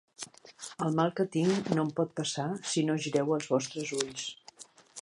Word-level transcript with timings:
El 0.85 0.95
mal 0.99 1.13
que 1.19 1.25
tinc 1.35 1.69
no 1.75 1.85
em 1.89 1.91
pot 2.01 2.17
passar, 2.21 2.47
si 2.73 2.87
no 2.89 2.97
gireu 3.05 3.39
els 3.39 3.53
vostres 3.53 3.95
ulls. 4.01 4.27